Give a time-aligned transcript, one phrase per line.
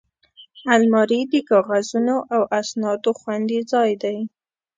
[0.73, 4.17] الماري د کاغذونو او اسنادو خوندي ځای دی